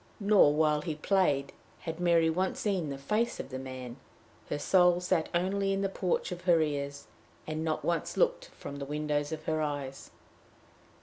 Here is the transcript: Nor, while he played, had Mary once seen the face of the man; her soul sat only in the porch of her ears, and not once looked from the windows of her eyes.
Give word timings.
Nor, 0.19 0.55
while 0.55 0.81
he 0.81 0.95
played, 0.95 1.53
had 1.81 1.99
Mary 1.99 2.27
once 2.27 2.61
seen 2.61 2.89
the 2.89 2.97
face 2.97 3.39
of 3.39 3.49
the 3.49 3.59
man; 3.59 3.97
her 4.49 4.57
soul 4.57 4.99
sat 4.99 5.29
only 5.31 5.73
in 5.73 5.81
the 5.81 5.89
porch 5.89 6.31
of 6.31 6.45
her 6.45 6.59
ears, 6.59 7.05
and 7.45 7.63
not 7.63 7.85
once 7.85 8.17
looked 8.17 8.45
from 8.45 8.77
the 8.77 8.85
windows 8.85 9.31
of 9.31 9.43
her 9.45 9.61
eyes. 9.61 10.09